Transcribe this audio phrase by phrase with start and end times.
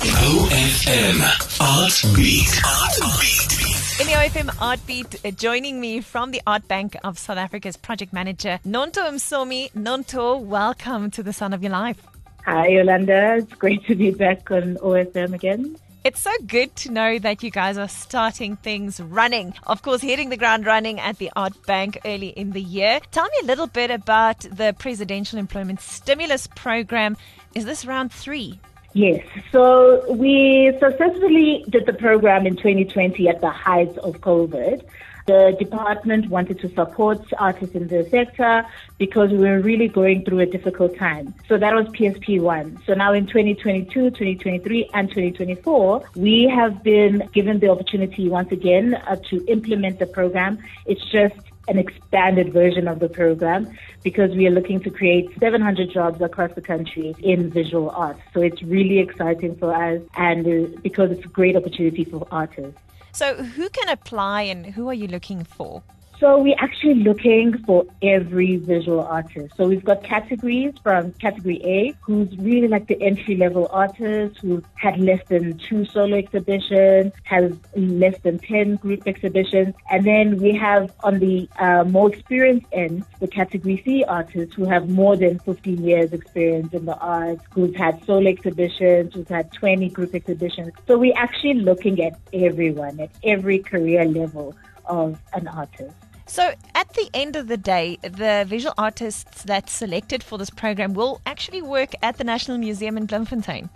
[0.00, 1.20] OFM
[1.60, 2.60] Art Beat.
[2.64, 4.00] Art Beat.
[4.00, 7.76] In the OFM Art Beat, uh, joining me from the Art Bank of South Africa's
[7.76, 9.70] project manager, Nonto Msomi.
[9.72, 12.02] Nonto, welcome to the Sun of Your Life.
[12.46, 13.36] Hi, Yolanda.
[13.36, 15.76] It's great to be back on OFM again.
[16.02, 19.52] It's so good to know that you guys are starting things running.
[19.66, 23.00] Of course, hitting the ground running at the Art Bank early in the year.
[23.10, 27.18] Tell me a little bit about the Presidential Employment Stimulus Program.
[27.54, 28.58] Is this round three?
[28.92, 29.24] Yes.
[29.52, 34.84] So we successfully did the program in 2020 at the height of COVID.
[35.26, 38.64] The department wanted to support artists in the sector
[38.98, 41.34] because we were really going through a difficult time.
[41.48, 42.82] So that was PSP 1.
[42.86, 48.94] So now in 2022, 2023, and 2024, we have been given the opportunity once again
[48.94, 50.58] uh, to implement the program.
[50.86, 51.34] It's just
[51.68, 53.70] an expanded version of the program
[54.02, 58.20] because we are looking to create 700 jobs across the country in visual arts.
[58.34, 62.80] So it's really exciting for us and uh, because it's a great opportunity for artists.
[63.12, 65.82] So, who can apply and who are you looking for?
[66.20, 69.56] So we're actually looking for every visual artist.
[69.56, 74.62] So we've got categories from category A, who's really like the entry level artist who
[74.74, 79.74] had less than two solo exhibitions, has less than 10 group exhibitions.
[79.90, 84.66] And then we have on the uh, more experienced end, the category C artists who
[84.66, 89.50] have more than 15 years experience in the arts, who've had solo exhibitions, who've had
[89.54, 90.74] 20 group exhibitions.
[90.86, 95.94] So we're actually looking at everyone at every career level of an artist.
[96.30, 100.94] So, at the end of the day, the visual artists that's selected for this program
[100.94, 103.68] will actually work at the National Museum in Bloemfontein.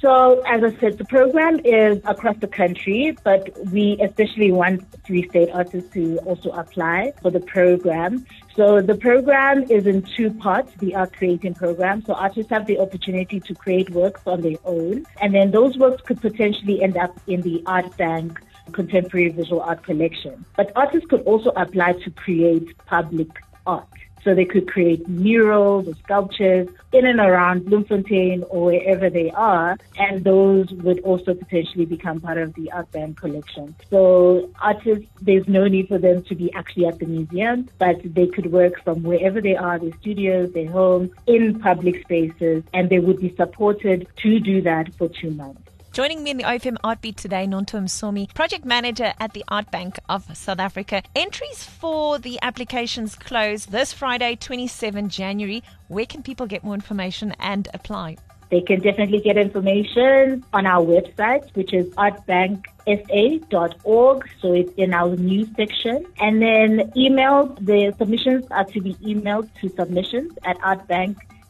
[0.00, 5.28] So, as I said, the program is across the country, but we especially want Free
[5.28, 8.24] State artists to also apply for the program.
[8.56, 12.02] So, the program is in two parts the art creating program.
[12.06, 16.00] So, artists have the opportunity to create works on their own, and then those works
[16.00, 18.40] could potentially end up in the art bank
[18.72, 20.44] contemporary visual art collection.
[20.56, 23.28] But artists could also apply to create public
[23.66, 23.86] art.
[24.24, 29.78] So they could create murals or sculptures in and around Bloemfontein or wherever they are,
[29.96, 33.74] and those would also potentially become part of the art bank collection.
[33.90, 38.26] So artists, there's no need for them to be actually at the museum, but they
[38.26, 42.98] could work from wherever they are, their studios, their homes, in public spaces, and they
[42.98, 45.67] would be supported to do that for two months.
[45.98, 49.68] Joining me in the OFM Art Beat today, Nonto Msomi, project manager at the Art
[49.72, 51.02] Bank of South Africa.
[51.16, 55.64] Entries for the applications close this Friday, 27 January.
[55.88, 58.18] Where can people get more information and apply?
[58.48, 64.28] They can definitely get information on our website, which is artbanksa.org.
[64.40, 66.06] So it's in our news section.
[66.20, 70.60] And then email, the submissions are to be emailed to submissions at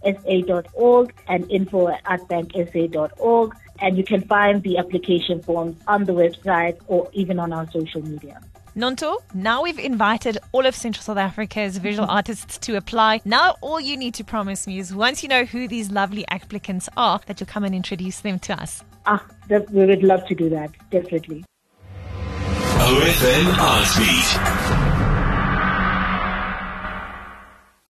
[0.05, 6.79] artbanksa.org and info at artbanksa.org and you can find the application forms on the website
[6.87, 8.41] or even on our social media.
[8.77, 12.17] Nonto, now we've invited all of Central South Africa's visual mm-hmm.
[12.17, 13.21] artists to apply.
[13.25, 16.89] Now all you need to promise me is once you know who these lovely applicants
[16.97, 18.85] are, that you'll come and introduce them to us.
[19.07, 21.45] Ah, that, we would love to do that, definitely.
[22.79, 25.18] OFM Art Beat.